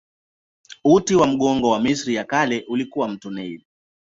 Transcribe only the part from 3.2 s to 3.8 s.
Naili.